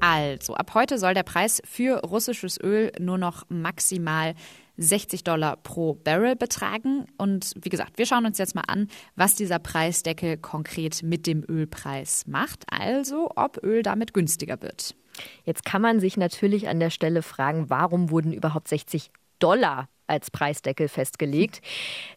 Also, 0.00 0.54
ab 0.54 0.74
heute 0.74 0.98
soll 0.98 1.14
der 1.14 1.22
Preis 1.22 1.62
für 1.64 2.00
russisches 2.00 2.60
Öl 2.60 2.92
nur 2.98 3.16
noch 3.16 3.44
maximal 3.48 4.34
60 4.80 5.24
Dollar 5.24 5.56
pro 5.56 5.94
Barrel 5.94 6.36
betragen. 6.36 7.06
Und 7.18 7.52
wie 7.60 7.68
gesagt, 7.68 7.98
wir 7.98 8.06
schauen 8.06 8.26
uns 8.26 8.38
jetzt 8.38 8.54
mal 8.54 8.64
an, 8.66 8.88
was 9.14 9.34
dieser 9.34 9.58
Preisdeckel 9.58 10.38
konkret 10.38 11.02
mit 11.02 11.26
dem 11.26 11.44
Ölpreis 11.46 12.26
macht. 12.26 12.64
Also, 12.70 13.30
ob 13.36 13.62
Öl 13.62 13.82
damit 13.82 14.14
günstiger 14.14 14.60
wird. 14.62 14.96
Jetzt 15.44 15.64
kann 15.64 15.82
man 15.82 16.00
sich 16.00 16.16
natürlich 16.16 16.68
an 16.68 16.80
der 16.80 16.90
Stelle 16.90 17.22
fragen, 17.22 17.68
warum 17.68 18.10
wurden 18.10 18.32
überhaupt 18.32 18.68
60 18.68 19.10
Dollar 19.38 19.88
als 20.10 20.30
Preisdeckel 20.30 20.88
festgelegt. 20.88 21.62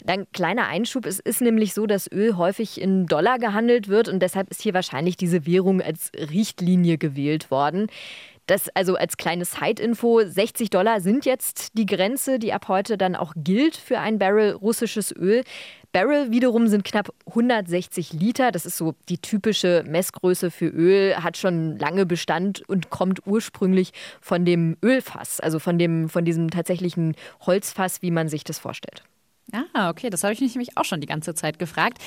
Dann 0.03 0.25
kleiner 0.33 0.67
Einschub, 0.67 1.05
es 1.05 1.19
ist 1.19 1.41
nämlich 1.41 1.73
so, 1.73 1.85
dass 1.85 2.11
Öl 2.11 2.35
häufig 2.35 2.81
in 2.81 3.05
Dollar 3.05 3.37
gehandelt 3.37 3.87
wird 3.87 4.09
und 4.09 4.19
deshalb 4.19 4.49
ist 4.49 4.61
hier 4.61 4.73
wahrscheinlich 4.73 5.15
diese 5.15 5.45
Währung 5.45 5.79
als 5.79 6.11
Richtlinie 6.15 6.97
gewählt 6.97 7.51
worden. 7.51 7.87
Das 8.45 8.67
also 8.69 8.95
als 8.95 9.15
kleine 9.15 9.45
Side-Info, 9.45 10.21
60 10.23 10.69
Dollar 10.69 10.99
sind 10.99 11.25
jetzt 11.25 11.77
die 11.77 11.85
Grenze, 11.85 12.39
die 12.39 12.51
ab 12.51 12.67
heute 12.67 12.97
dann 12.97 13.15
auch 13.15 13.33
gilt 13.37 13.77
für 13.77 13.99
ein 13.99 14.19
Barrel 14.19 14.51
russisches 14.51 15.15
Öl. 15.15 15.43
Barrel 15.93 16.31
wiederum 16.31 16.67
sind 16.67 16.83
knapp 16.83 17.13
160 17.27 18.11
Liter. 18.13 18.51
Das 18.51 18.65
ist 18.65 18.77
so 18.77 18.95
die 19.07 19.19
typische 19.19 19.83
Messgröße 19.87 20.51
für 20.51 20.67
Öl, 20.67 21.15
hat 21.17 21.37
schon 21.37 21.77
lange 21.77 22.05
Bestand 22.05 22.67
und 22.67 22.89
kommt 22.89 23.25
ursprünglich 23.25 23.93
von 24.19 24.43
dem 24.43 24.75
Ölfass, 24.83 25.39
also 25.39 25.59
von, 25.59 25.77
dem, 25.77 26.09
von 26.09 26.25
diesem 26.25 26.49
tatsächlichen 26.49 27.15
Holzfass, 27.45 28.01
wie 28.01 28.11
man 28.11 28.27
sich 28.27 28.43
das 28.43 28.59
vorstellt. 28.59 29.03
Ah, 29.73 29.89
okay, 29.89 30.09
das 30.09 30.23
habe 30.23 30.33
ich 30.33 30.41
mich 30.41 30.55
nämlich 30.55 30.77
auch 30.77 30.85
schon 30.85 31.01
die 31.01 31.07
ganze 31.07 31.35
Zeit 31.35 31.59
gefragt. 31.59 31.99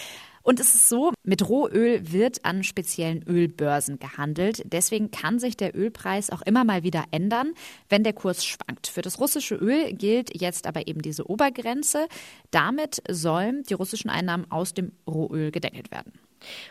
Und 0.46 0.60
es 0.60 0.76
ist 0.76 0.88
so, 0.88 1.12
mit 1.24 1.48
Rohöl 1.48 2.12
wird 2.12 2.44
an 2.44 2.62
speziellen 2.62 3.24
Ölbörsen 3.26 3.98
gehandelt. 3.98 4.62
Deswegen 4.64 5.10
kann 5.10 5.40
sich 5.40 5.56
der 5.56 5.76
Ölpreis 5.76 6.30
auch 6.30 6.40
immer 6.42 6.62
mal 6.62 6.84
wieder 6.84 7.02
ändern, 7.10 7.52
wenn 7.88 8.04
der 8.04 8.12
Kurs 8.12 8.44
schwankt. 8.44 8.86
Für 8.86 9.02
das 9.02 9.18
russische 9.18 9.56
Öl 9.56 9.92
gilt 9.92 10.40
jetzt 10.40 10.68
aber 10.68 10.86
eben 10.86 11.02
diese 11.02 11.28
Obergrenze. 11.28 12.06
Damit 12.52 13.02
sollen 13.10 13.64
die 13.64 13.74
russischen 13.74 14.08
Einnahmen 14.08 14.48
aus 14.48 14.72
dem 14.72 14.92
Rohöl 15.08 15.50
gedeckelt 15.50 15.90
werden. 15.90 16.12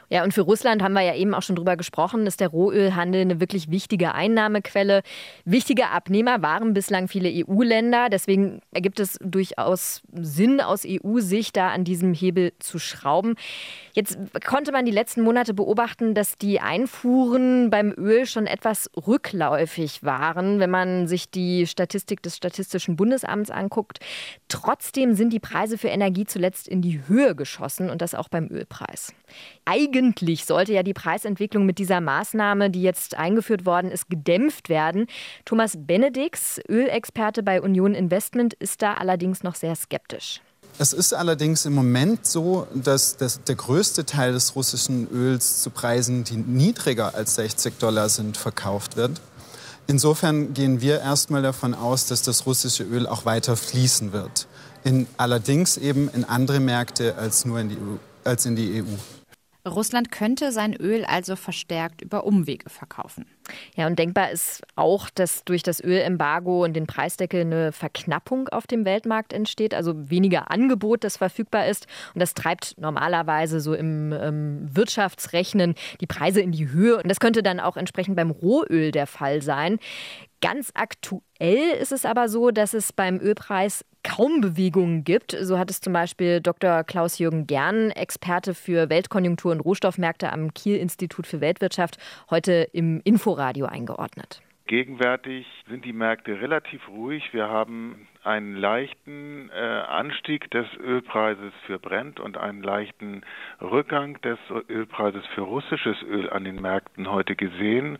Ja, 0.09 0.23
und 0.23 0.33
für 0.33 0.41
Russland 0.41 0.83
haben 0.83 0.93
wir 0.93 1.01
ja 1.01 1.15
eben 1.15 1.33
auch 1.33 1.41
schon 1.41 1.55
drüber 1.55 1.77
gesprochen, 1.77 2.27
ist 2.27 2.39
der 2.39 2.49
Rohölhandel 2.49 3.21
eine 3.21 3.39
wirklich 3.39 3.71
wichtige 3.71 4.13
Einnahmequelle. 4.13 5.01
Wichtige 5.45 5.89
Abnehmer 5.89 6.41
waren 6.41 6.73
bislang 6.73 7.07
viele 7.07 7.29
EU-Länder. 7.29 8.09
Deswegen 8.09 8.61
ergibt 8.71 8.99
es 8.99 9.17
durchaus 9.21 10.01
Sinn 10.13 10.61
aus 10.61 10.83
EU-Sicht, 10.85 11.57
da 11.57 11.69
an 11.69 11.83
diesem 11.83 12.13
Hebel 12.13 12.53
zu 12.59 12.79
schrauben. 12.79 13.35
Jetzt 13.93 14.17
konnte 14.45 14.71
man 14.71 14.85
die 14.85 14.91
letzten 14.91 15.21
Monate 15.21 15.53
beobachten, 15.53 16.13
dass 16.13 16.37
die 16.37 16.59
Einfuhren 16.59 17.69
beim 17.69 17.93
Öl 17.97 18.25
schon 18.25 18.45
etwas 18.45 18.89
rückläufig 19.07 20.03
waren, 20.03 20.59
wenn 20.59 20.69
man 20.69 21.07
sich 21.07 21.29
die 21.29 21.65
Statistik 21.67 22.21
des 22.21 22.35
Statistischen 22.35 22.95
Bundesamts 22.95 23.49
anguckt. 23.49 23.99
Trotzdem 24.49 25.13
sind 25.15 25.33
die 25.33 25.39
Preise 25.39 25.77
für 25.77 25.87
Energie 25.87 26.25
zuletzt 26.25 26.67
in 26.67 26.81
die 26.81 27.01
Höhe 27.07 27.35
geschossen 27.35 27.89
und 27.89 28.01
das 28.01 28.15
auch 28.15 28.29
beim 28.29 28.47
Ölpreis. 28.49 29.13
Eigentlich 29.65 30.45
sollte 30.45 30.73
ja 30.73 30.83
die 30.83 30.93
Preisentwicklung 30.93 31.65
mit 31.65 31.79
dieser 31.79 31.99
Maßnahme, 31.99 32.69
die 32.69 32.83
jetzt 32.83 33.17
eingeführt 33.17 33.65
worden 33.65 33.89
ist, 33.89 34.09
gedämpft 34.09 34.69
werden. 34.69 35.07
Thomas 35.43 35.73
Benedix, 35.75 36.59
Ölexperte 36.69 37.41
bei 37.41 37.61
Union 37.61 37.95
Investment, 37.95 38.53
ist 38.53 38.83
da 38.83 38.93
allerdings 38.93 39.41
noch 39.41 39.55
sehr 39.55 39.75
skeptisch. 39.75 40.41
Es 40.77 40.91
ist 40.91 41.13
allerdings 41.13 41.65
im 41.65 41.73
Moment 41.73 42.27
so, 42.27 42.67
dass 42.73 43.15
das, 43.15 43.41
der 43.43 43.55
größte 43.55 44.05
Teil 44.05 44.33
des 44.33 44.55
russischen 44.55 45.09
Öls 45.09 45.61
zu 45.61 45.69
Preisen, 45.69 46.25
die 46.25 46.35
niedriger 46.35 47.15
als 47.15 47.35
60 47.35 47.79
Dollar 47.79 48.09
sind, 48.09 48.37
verkauft 48.37 48.97
wird. 48.97 49.21
Insofern 49.87 50.53
gehen 50.53 50.81
wir 50.81 50.99
erstmal 50.99 51.41
davon 51.41 51.73
aus, 51.73 52.07
dass 52.07 52.23
das 52.23 52.45
russische 52.45 52.83
Öl 52.83 53.07
auch 53.07 53.25
weiter 53.25 53.55
fließen 53.55 54.11
wird. 54.11 54.47
In, 54.83 55.07
allerdings 55.17 55.77
eben 55.77 56.09
in 56.09 56.25
andere 56.25 56.59
Märkte 56.59 57.15
als 57.15 57.45
nur 57.45 57.59
in 57.59 57.69
die 57.69 57.77
EU, 57.77 57.97
als 58.23 58.45
in 58.45 58.55
die 58.55 58.81
EU. 58.81 58.85
Russland 59.67 60.11
könnte 60.11 60.51
sein 60.51 60.75
Öl 60.75 61.05
also 61.05 61.35
verstärkt 61.35 62.01
über 62.01 62.25
Umwege 62.25 62.69
verkaufen. 62.69 63.25
Ja, 63.75 63.87
und 63.87 63.97
denkbar 63.97 64.31
ist 64.31 64.63
auch, 64.75 65.09
dass 65.09 65.43
durch 65.43 65.63
das 65.63 65.83
Ölembargo 65.83 66.63
und 66.63 66.73
den 66.73 66.87
Preisdeckel 66.87 67.41
eine 67.41 67.71
Verknappung 67.71 68.47
auf 68.49 68.67
dem 68.67 68.85
Weltmarkt 68.85 69.33
entsteht, 69.33 69.73
also 69.73 70.09
weniger 70.09 70.51
Angebot, 70.51 71.03
das 71.03 71.17
verfügbar 71.17 71.67
ist. 71.67 71.87
Und 72.13 72.19
das 72.21 72.33
treibt 72.33 72.75
normalerweise 72.79 73.59
so 73.59 73.73
im 73.73 74.13
ähm, 74.13 74.69
Wirtschaftsrechnen 74.71 75.75
die 75.99 76.07
Preise 76.07 76.41
in 76.41 76.51
die 76.51 76.69
Höhe. 76.69 76.97
Und 76.97 77.09
das 77.09 77.19
könnte 77.19 77.43
dann 77.43 77.59
auch 77.59 77.77
entsprechend 77.77 78.15
beim 78.15 78.31
Rohöl 78.31 78.91
der 78.91 79.07
Fall 79.07 79.41
sein. 79.41 79.79
Ganz 80.41 80.71
aktuell 80.75 81.71
ist 81.79 81.91
es 81.91 82.05
aber 82.05 82.29
so, 82.29 82.51
dass 82.51 82.73
es 82.73 82.93
beim 82.93 83.19
Ölpreis 83.19 83.83
kaum 84.05 84.39
Bewegungen 84.39 85.03
gibt. 85.03 85.35
So 85.41 85.57
hat 85.59 85.69
es 85.69 85.81
zum 85.81 85.91
Beispiel 85.91 86.39
Dr. 86.39 86.83
Klaus-Jürgen 86.83 87.47
Gern, 87.47 87.89
Experte 87.91 88.53
für 88.53 88.89
Weltkonjunktur 88.89 89.51
und 89.51 89.59
Rohstoffmärkte 89.59 90.31
am 90.31 90.53
Kiel-Institut 90.53 91.27
für 91.27 91.41
Weltwirtschaft, 91.41 91.97
heute 92.29 92.67
im 92.71 93.01
Inforadio 93.03 93.65
eingeordnet. 93.65 94.41
Gegenwärtig 94.67 95.45
sind 95.69 95.85
die 95.85 95.93
Märkte 95.93 96.41
relativ 96.41 96.87
ruhig. 96.87 97.33
Wir 97.33 97.49
haben 97.49 98.07
einen 98.23 98.55
leichten 98.55 99.51
äh, 99.51 99.59
Anstieg 99.59 100.49
des 100.49 100.65
Ölpreises 100.79 101.53
für 101.67 101.77
Brent 101.77 102.19
und 102.19 102.37
einen 102.37 102.63
leichten 102.63 103.21
Rückgang 103.61 104.19
des 104.21 104.39
Ölpreises 104.67 105.23
für 105.35 105.41
russisches 105.41 106.01
Öl 106.01 106.31
an 106.31 106.45
den 106.45 106.59
Märkten 106.59 107.11
heute 107.11 107.35
gesehen. 107.35 107.99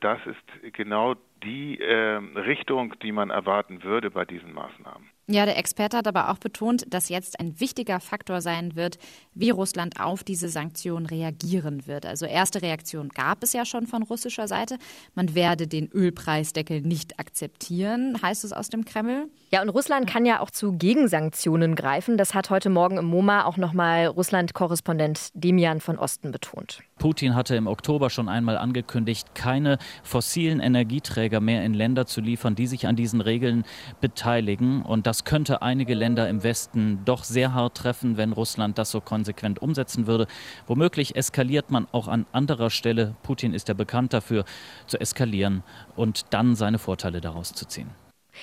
Das 0.00 0.18
ist 0.26 0.74
genau 0.74 1.14
die 1.42 1.80
äh, 1.80 2.20
Richtung, 2.36 2.94
die 3.00 3.12
man 3.12 3.30
erwarten 3.30 3.82
würde 3.82 4.10
bei 4.10 4.26
diesen 4.26 4.52
Maßnahmen. 4.52 5.11
Ja, 5.28 5.46
der 5.46 5.56
Experte 5.56 5.96
hat 5.96 6.08
aber 6.08 6.30
auch 6.30 6.38
betont, 6.38 6.84
dass 6.92 7.08
jetzt 7.08 7.38
ein 7.38 7.60
wichtiger 7.60 8.00
Faktor 8.00 8.40
sein 8.40 8.74
wird, 8.74 8.98
wie 9.34 9.50
Russland 9.50 10.00
auf 10.00 10.24
diese 10.24 10.48
Sanktionen 10.48 11.06
reagieren 11.06 11.86
wird. 11.86 12.06
Also 12.06 12.26
erste 12.26 12.60
Reaktion 12.60 13.08
gab 13.08 13.44
es 13.44 13.52
ja 13.52 13.64
schon 13.64 13.86
von 13.86 14.02
russischer 14.02 14.48
Seite. 14.48 14.78
Man 15.14 15.36
werde 15.36 15.68
den 15.68 15.88
Ölpreisdeckel 15.92 16.80
nicht 16.80 17.20
akzeptieren, 17.20 18.20
heißt 18.20 18.42
es 18.44 18.52
aus 18.52 18.68
dem 18.68 18.84
Kreml. 18.84 19.28
Ja, 19.52 19.62
und 19.62 19.68
Russland 19.68 20.08
kann 20.08 20.26
ja 20.26 20.40
auch 20.40 20.50
zu 20.50 20.72
Gegensanktionen 20.72 21.76
greifen. 21.76 22.16
Das 22.16 22.34
hat 22.34 22.50
heute 22.50 22.68
Morgen 22.68 22.96
im 22.96 23.04
MoMA 23.04 23.44
auch 23.44 23.56
nochmal 23.56 24.06
Russland-Korrespondent 24.06 25.30
Demian 25.34 25.80
von 25.80 25.98
Osten 25.98 26.32
betont. 26.32 26.80
Putin 26.98 27.34
hatte 27.34 27.54
im 27.54 27.66
Oktober 27.66 28.10
schon 28.10 28.28
einmal 28.28 28.56
angekündigt, 28.56 29.34
keine 29.34 29.78
fossilen 30.02 30.58
Energieträger 30.60 31.40
mehr 31.40 31.64
in 31.64 31.74
Länder 31.74 32.06
zu 32.06 32.20
liefern, 32.20 32.54
die 32.54 32.66
sich 32.66 32.86
an 32.86 32.96
diesen 32.96 33.20
Regeln 33.20 33.64
beteiligen. 34.00 34.82
Und 34.82 35.06
das 35.06 35.11
könnte 35.24 35.62
einige 35.62 35.94
Länder 35.94 36.28
im 36.28 36.42
Westen 36.42 37.00
doch 37.04 37.24
sehr 37.24 37.54
hart 37.54 37.76
treffen, 37.76 38.16
wenn 38.16 38.32
Russland 38.32 38.78
das 38.78 38.90
so 38.90 39.00
konsequent 39.00 39.60
umsetzen 39.60 40.06
würde. 40.06 40.26
Womöglich 40.66 41.16
eskaliert 41.16 41.70
man 41.70 41.86
auch 41.92 42.08
an 42.08 42.26
anderer 42.32 42.70
Stelle. 42.70 43.14
Putin 43.22 43.54
ist 43.54 43.68
ja 43.68 43.74
bekannt 43.74 44.12
dafür, 44.12 44.44
zu 44.86 45.00
eskalieren 45.00 45.62
und 45.96 46.26
dann 46.30 46.56
seine 46.56 46.78
Vorteile 46.78 47.20
daraus 47.20 47.52
zu 47.52 47.66
ziehen. 47.66 47.90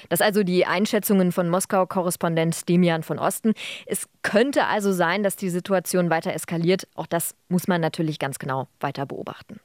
Das 0.10 0.22
also 0.22 0.44
die 0.44 0.66
Einschätzungen 0.66 1.32
von 1.32 1.50
Moskau-Korrespondent 1.50 2.70
Demian 2.70 3.04
von 3.04 3.20
Osten. 3.20 3.54
Es 3.86 4.08
könnte 4.22 4.66
also 4.66 4.92
sein, 4.92 5.24
dass 5.24 5.36
die 5.36 5.50
Situation 5.50 6.10
weiter 6.10 6.34
eskaliert. 6.34 6.88
Auch 6.96 7.08
das 7.08 7.36
muss 7.50 7.68
man 7.68 7.82
natürlich 7.82 8.20
ganz 8.20 8.40
genau 8.40 8.68
weiter 8.80 9.06
beobachten. 9.06 9.60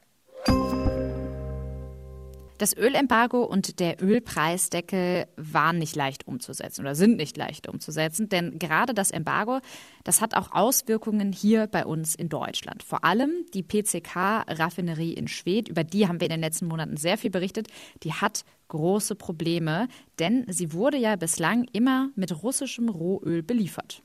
Das 2.57 2.77
Ölembargo 2.77 3.43
und 3.43 3.81
der 3.81 4.01
Ölpreisdeckel 4.01 5.27
waren 5.37 5.79
nicht 5.79 5.97
leicht 5.97 6.29
umzusetzen 6.29 6.83
oder 6.83 6.95
sind 6.95 7.17
nicht 7.17 7.37
leicht 7.37 7.69
umzusetzen, 7.69 8.29
denn 8.29 8.61
gerade 8.61 8.95
das 8.95 9.11
Embargo, 9.11 9.59
das 10.05 10.21
hat 10.21 10.37
auch 10.37 10.53
Auswirkungen 10.53 11.33
hier 11.33 11.67
bei 11.67 11.85
uns 11.85 12.15
in 12.15 12.29
Deutschland. 12.29 12.85
Vor 12.85 13.05
allem 13.05 13.45
die 13.55 13.65
PCK-Raffinerie 13.65 15.15
in 15.15 15.27
Schwedt, 15.27 15.69
über 15.69 15.83
die 15.83 16.07
haben 16.07 16.21
wir 16.21 16.29
in 16.29 16.33
den 16.33 16.41
letzten 16.41 16.67
Monaten 16.67 16.97
sehr 16.97 17.19
viel 17.19 17.31
berichtet, 17.31 17.67
die 18.05 18.13
hat 18.13 18.45
große 18.69 19.15
Probleme, 19.15 19.89
denn 20.19 20.45
sie 20.49 20.73
wurde 20.73 20.97
ja 20.97 21.17
bislang 21.17 21.67
immer 21.73 22.11
mit 22.17 22.43
russischem 22.43 22.89
Rohöl 22.89 23.43
beliefert. 23.43 24.01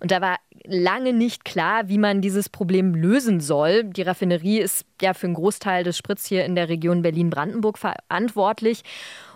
Und 0.00 0.10
da 0.10 0.20
war 0.20 0.36
lange 0.64 1.12
nicht 1.12 1.44
klar, 1.44 1.88
wie 1.88 1.98
man 1.98 2.20
dieses 2.20 2.48
Problem 2.48 2.94
lösen 2.94 3.40
soll. 3.40 3.84
Die 3.84 4.02
Raffinerie 4.02 4.58
ist 4.58 4.84
ja 5.00 5.14
für 5.14 5.26
einen 5.26 5.34
Großteil 5.34 5.84
des 5.84 5.96
Spritz 5.96 6.26
hier 6.26 6.44
in 6.44 6.54
der 6.54 6.68
Region 6.68 7.02
Berlin-Brandenburg 7.02 7.78
verantwortlich. 7.78 8.82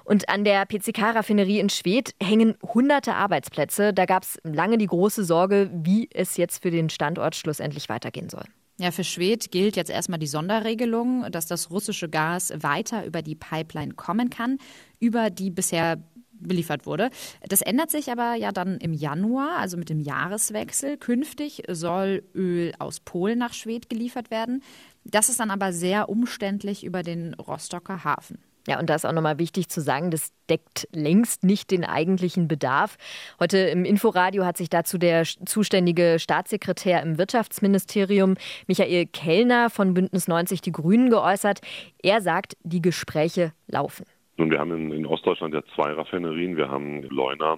Und 0.05 0.31
an 0.31 0.45
der 0.45 0.65
PCK-Raffinerie 0.65 1.61
in 1.61 1.69
Schwedt 1.69 2.15
hängen 2.23 2.57
hunderte 2.63 3.15
Arbeitsplätze. 3.15 3.93
Da 3.93 4.07
gab 4.07 4.23
es 4.23 4.39
lange 4.43 4.79
die 4.79 4.87
große 4.87 5.23
Sorge, 5.23 5.71
wie 5.73 6.09
es 6.13 6.39
jetzt 6.39 6.63
für 6.63 6.71
den 6.71 6.89
Standort 6.89 7.37
schlussendlich 7.37 7.91
weitergehen 7.91 8.31
soll. 8.31 8.45
Ja, 8.81 8.93
für 8.93 9.03
Schwedt 9.03 9.51
gilt 9.51 9.75
jetzt 9.75 9.91
erstmal 9.91 10.21
die 10.21 10.29
Sonderregelung, 10.29 11.31
dass 11.33 11.47
das 11.47 11.71
russische 11.71 12.09
Gas 12.09 12.53
weiter 12.61 13.05
über 13.05 13.23
die 13.23 13.35
Pipeline 13.35 13.95
kommen 13.95 14.31
kann, 14.31 14.59
über 15.01 15.31
die 15.31 15.51
bisher 15.51 16.01
beliefert 16.41 16.87
wurde. 16.87 17.11
Das 17.49 17.61
ändert 17.61 17.91
sich 17.91 18.13
aber 18.13 18.35
ja 18.35 18.53
dann 18.53 18.79
im 18.79 18.93
Januar, 18.93 19.59
also 19.59 19.77
mit 19.77 19.89
dem 19.89 19.99
Jahreswechsel. 19.99 20.97
Künftig 20.97 21.65
soll 21.69 22.23
Öl 22.37 22.73
aus 22.79 23.01
Polen 23.01 23.41
nach 23.41 23.53
Schwedt 23.53 23.91
geliefert 23.91 24.31
werden. 24.31 24.63
Das 25.05 25.29
ist 25.29 25.41
dann 25.41 25.51
aber 25.51 25.73
sehr 25.73 26.09
umständlich 26.09 26.85
über 26.85 27.03
den 27.03 27.35
Rostocker 27.35 28.05
Hafen. 28.05 28.39
Ja, 28.69 28.79
und 28.79 28.91
da 28.91 28.97
ist 28.97 29.07
auch 29.07 29.13
nochmal 29.13 29.39
wichtig 29.39 29.71
zu 29.71 29.81
sagen, 29.81 30.11
das 30.11 30.31
deckt 30.51 30.89
längst 30.93 31.43
nicht 31.43 31.71
den 31.71 31.87
eigentlichen 31.87 32.49
Bedarf. 32.49 32.99
Heute 33.41 33.57
im 33.57 33.87
Inforadio 33.87 34.45
hat 34.45 34.59
sich 34.59 34.69
dazu 34.69 34.99
der 34.99 35.25
zuständige 35.25 36.19
Staatssekretär 36.19 37.03
im 37.03 37.17
Wirtschaftsministerium, 37.17 38.35
Michael 38.67 39.07
Kellner 39.07 39.71
von 39.71 39.95
Bündnis 39.95 40.29
90 40.29 40.61
Die 40.61 40.73
Grünen, 40.73 41.09
geäußert. 41.09 41.63
Er 42.03 42.21
sagt, 42.21 42.59
die 42.63 42.83
Gespräche 42.83 43.55
laufen. 43.69 44.05
Nun, 44.37 44.51
wir 44.51 44.59
haben 44.59 44.73
in, 44.73 44.93
in 44.93 45.07
Ostdeutschland 45.07 45.55
ja 45.55 45.63
zwei 45.75 45.91
Raffinerien. 45.95 46.59
Wir 46.59 46.69
haben 46.69 47.05
Leuna 47.05 47.57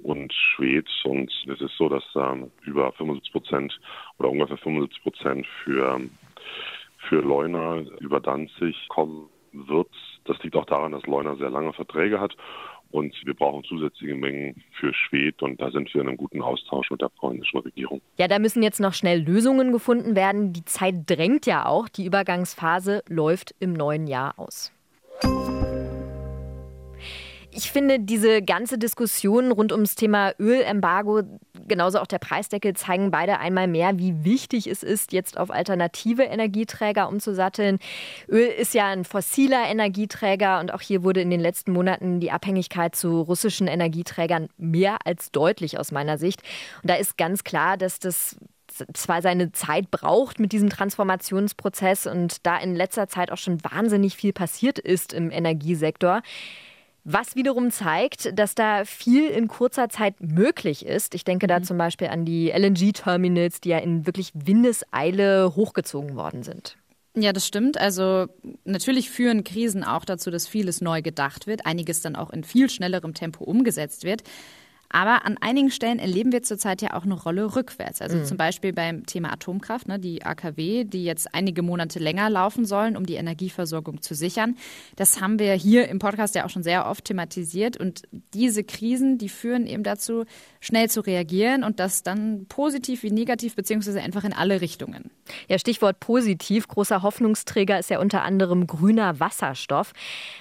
und 0.00 0.32
Schwedt. 0.32 0.88
Und 1.02 1.28
es 1.52 1.60
ist 1.60 1.76
so, 1.76 1.88
dass 1.88 2.04
ähm, 2.14 2.52
über 2.62 2.92
75 2.92 3.32
Prozent 3.32 3.80
oder 4.18 4.30
ungefähr 4.30 4.58
75 4.58 5.02
Prozent 5.02 5.46
für, 5.64 6.00
für 7.08 7.20
Leuna 7.20 7.80
über 7.98 8.20
Danzig 8.20 8.76
kommen 8.88 9.28
wird. 9.66 9.88
Das 10.24 10.42
liegt 10.42 10.56
auch 10.56 10.66
daran, 10.66 10.92
dass 10.92 11.06
Leuna 11.06 11.36
sehr 11.36 11.50
lange 11.50 11.72
Verträge 11.72 12.20
hat 12.20 12.36
und 12.90 13.14
wir 13.24 13.34
brauchen 13.34 13.64
zusätzliche 13.64 14.14
Mengen 14.14 14.62
für 14.78 14.92
Schwed 14.94 15.42
und 15.42 15.60
da 15.60 15.70
sind 15.70 15.92
wir 15.92 16.00
in 16.00 16.08
einem 16.08 16.16
guten 16.16 16.42
Austausch 16.42 16.90
mit 16.90 17.00
der 17.00 17.08
polnischen 17.08 17.58
Regierung. 17.58 18.00
Ja, 18.18 18.28
da 18.28 18.38
müssen 18.38 18.62
jetzt 18.62 18.80
noch 18.80 18.94
schnell 18.94 19.20
Lösungen 19.20 19.72
gefunden 19.72 20.14
werden. 20.14 20.52
Die 20.52 20.64
Zeit 20.64 20.94
drängt 21.06 21.46
ja 21.46 21.66
auch. 21.66 21.88
Die 21.88 22.06
Übergangsphase 22.06 23.02
läuft 23.08 23.54
im 23.58 23.72
neuen 23.72 24.06
Jahr 24.06 24.38
aus 24.38 24.75
ich 27.56 27.70
finde, 27.70 27.98
diese 27.98 28.42
ganze 28.42 28.76
Diskussion 28.76 29.50
rund 29.50 29.72
ums 29.72 29.94
Thema 29.94 30.34
Ölembargo, 30.38 31.22
genauso 31.66 31.98
auch 31.98 32.06
der 32.06 32.18
Preisdeckel, 32.18 32.74
zeigen 32.74 33.10
beide 33.10 33.38
einmal 33.38 33.66
mehr, 33.66 33.98
wie 33.98 34.24
wichtig 34.24 34.66
es 34.66 34.82
ist, 34.82 35.12
jetzt 35.12 35.38
auf 35.38 35.50
alternative 35.50 36.24
Energieträger 36.24 37.08
umzusatteln. 37.08 37.78
Öl 38.28 38.48
ist 38.48 38.74
ja 38.74 38.88
ein 38.88 39.06
fossiler 39.06 39.68
Energieträger 39.68 40.60
und 40.60 40.72
auch 40.72 40.82
hier 40.82 41.02
wurde 41.02 41.22
in 41.22 41.30
den 41.30 41.40
letzten 41.40 41.72
Monaten 41.72 42.20
die 42.20 42.30
Abhängigkeit 42.30 42.94
zu 42.94 43.22
russischen 43.22 43.68
Energieträgern 43.68 44.48
mehr 44.58 44.98
als 45.06 45.32
deutlich 45.32 45.78
aus 45.78 45.92
meiner 45.92 46.18
Sicht. 46.18 46.42
Und 46.82 46.90
da 46.90 46.96
ist 46.96 47.16
ganz 47.16 47.42
klar, 47.42 47.78
dass 47.78 47.98
das 47.98 48.36
zwar 48.92 49.22
seine 49.22 49.52
Zeit 49.52 49.90
braucht 49.90 50.38
mit 50.40 50.52
diesem 50.52 50.68
Transformationsprozess 50.68 52.06
und 52.06 52.44
da 52.44 52.58
in 52.58 52.74
letzter 52.74 53.08
Zeit 53.08 53.32
auch 53.32 53.38
schon 53.38 53.64
wahnsinnig 53.64 54.14
viel 54.14 54.34
passiert 54.34 54.78
ist 54.78 55.14
im 55.14 55.30
Energiesektor. 55.30 56.20
Was 57.08 57.36
wiederum 57.36 57.70
zeigt, 57.70 58.36
dass 58.36 58.56
da 58.56 58.84
viel 58.84 59.28
in 59.28 59.46
kurzer 59.46 59.88
Zeit 59.88 60.16
möglich 60.20 60.84
ist. 60.84 61.14
Ich 61.14 61.22
denke 61.22 61.46
da 61.46 61.60
mhm. 61.60 61.62
zum 61.62 61.78
Beispiel 61.78 62.08
an 62.08 62.24
die 62.24 62.50
LNG-Terminals, 62.50 63.60
die 63.60 63.68
ja 63.68 63.78
in 63.78 64.06
wirklich 64.06 64.32
Windeseile 64.34 65.54
hochgezogen 65.54 66.16
worden 66.16 66.42
sind. 66.42 66.76
Ja, 67.14 67.32
das 67.32 67.46
stimmt. 67.46 67.78
Also 67.78 68.26
natürlich 68.64 69.08
führen 69.08 69.44
Krisen 69.44 69.84
auch 69.84 70.04
dazu, 70.04 70.32
dass 70.32 70.48
vieles 70.48 70.80
neu 70.80 71.00
gedacht 71.00 71.46
wird, 71.46 71.64
einiges 71.64 72.00
dann 72.00 72.16
auch 72.16 72.30
in 72.30 72.42
viel 72.42 72.68
schnellerem 72.68 73.14
Tempo 73.14 73.44
umgesetzt 73.44 74.02
wird. 74.02 74.24
Aber 74.88 75.24
an 75.26 75.36
einigen 75.40 75.70
Stellen 75.70 75.98
erleben 75.98 76.32
wir 76.32 76.42
zurzeit 76.42 76.82
ja 76.82 76.94
auch 76.94 77.04
eine 77.04 77.14
Rolle 77.14 77.56
rückwärts. 77.56 78.00
Also 78.00 78.18
mhm. 78.18 78.24
zum 78.24 78.36
Beispiel 78.36 78.72
beim 78.72 79.06
Thema 79.06 79.32
Atomkraft, 79.32 79.88
ne, 79.88 79.98
die 79.98 80.24
AKW, 80.24 80.84
die 80.84 81.04
jetzt 81.04 81.34
einige 81.34 81.62
Monate 81.62 81.98
länger 81.98 82.30
laufen 82.30 82.64
sollen, 82.64 82.96
um 82.96 83.06
die 83.06 83.14
Energieversorgung 83.14 84.02
zu 84.02 84.14
sichern. 84.14 84.56
Das 84.96 85.20
haben 85.20 85.38
wir 85.38 85.52
hier 85.54 85.88
im 85.88 85.98
Podcast 85.98 86.34
ja 86.34 86.44
auch 86.44 86.50
schon 86.50 86.62
sehr 86.62 86.86
oft 86.86 87.04
thematisiert. 87.04 87.76
Und 87.76 88.02
diese 88.34 88.64
Krisen, 88.64 89.18
die 89.18 89.28
führen 89.28 89.66
eben 89.66 89.82
dazu, 89.82 90.24
schnell 90.60 90.90
zu 90.90 91.00
reagieren 91.00 91.62
und 91.62 91.78
das 91.78 92.02
dann 92.02 92.46
positiv 92.48 93.02
wie 93.02 93.10
negativ, 93.10 93.54
beziehungsweise 93.54 94.00
einfach 94.00 94.24
in 94.24 94.32
alle 94.32 94.60
Richtungen. 94.60 95.10
Ja, 95.48 95.58
Stichwort 95.58 96.00
positiv. 96.00 96.68
Großer 96.68 97.02
Hoffnungsträger 97.02 97.78
ist 97.78 97.90
ja 97.90 98.00
unter 98.00 98.22
anderem 98.22 98.66
grüner 98.66 99.20
Wasserstoff. 99.20 99.92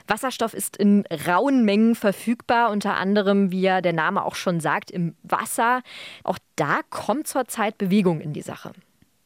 Wasserstoff 0.07 0.53
ist 0.53 0.77
in 0.77 1.03
rauen 1.27 1.63
Mengen 1.63 1.95
verfügbar, 1.95 2.71
unter 2.71 2.95
anderem, 2.95 3.51
wie 3.51 3.61
ja 3.61 3.81
der 3.81 3.93
Name 3.93 4.23
auch 4.35 4.37
schon 4.37 4.59
sagt, 4.59 4.91
im 4.91 5.15
Wasser. 5.23 5.81
Auch 6.23 6.37
da 6.55 6.81
kommt 6.89 7.27
zurzeit 7.27 7.77
Bewegung 7.77 8.21
in 8.21 8.33
die 8.33 8.41
Sache. 8.41 8.73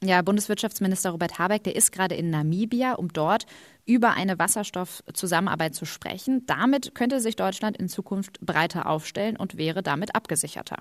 Ja, 0.01 0.21
Bundeswirtschaftsminister 0.21 1.09
Robert 1.09 1.39
Habeck, 1.39 1.63
der 1.63 1.75
ist 1.75 1.91
gerade 1.91 2.15
in 2.15 2.29
Namibia, 2.29 2.93
um 2.93 3.11
dort 3.11 3.45
über 3.85 4.11
eine 4.11 4.39
Wasserstoffzusammenarbeit 4.39 5.75
zu 5.75 5.85
sprechen. 5.85 6.45
Damit 6.45 6.95
könnte 6.95 7.19
sich 7.19 7.35
Deutschland 7.35 7.75
in 7.75 7.89
Zukunft 7.89 8.39
breiter 8.39 8.87
aufstellen 8.87 9.35
und 9.35 9.57
wäre 9.57 9.83
damit 9.83 10.15
abgesicherter. 10.15 10.77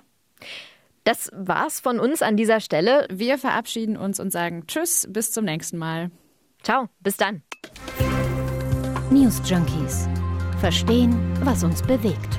Das 1.03 1.31
war's 1.35 1.81
von 1.81 1.99
uns 1.99 2.23
an 2.23 2.37
dieser 2.37 2.61
Stelle. 2.61 3.09
Wir 3.11 3.39
verabschieden 3.39 3.97
uns 3.97 4.21
und 4.21 4.31
sagen 4.31 4.67
Tschüss, 4.69 5.09
bis 5.11 5.33
zum 5.33 5.47
nächsten 5.47 5.79
Mal. 5.79 6.11
Ciao, 6.63 6.89
bis 7.01 7.17
dann. 7.17 7.43
News 9.11 9.41
Junkies. 9.45 10.07
Verstehen, 10.61 11.17
was 11.43 11.65
uns 11.65 11.83
bewegt. 11.83 12.39